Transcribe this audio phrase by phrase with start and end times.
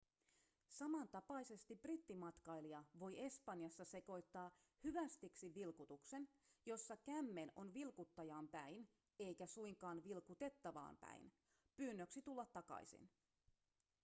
[0.69, 4.51] samantapaisesti brittimatkailija voi espanjassa sekoittaa
[4.83, 6.29] hyvästiksi vilkutuksen
[6.65, 11.31] jossa kämmen on ‎vilkuttajaan päin eikä suinkaan vilkutettavaan päin
[11.75, 13.09] pyynnöksi tulla takaisin.‎